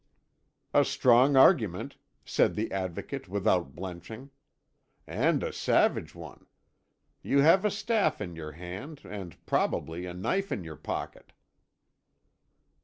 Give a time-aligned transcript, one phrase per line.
[0.73, 1.95] "A strong argument,"
[2.25, 4.31] said the Advocate, without blenching,
[5.05, 6.47] "and a savage one.
[7.21, 11.33] You have a staff in your hand, and, probably, a knife in your pocket."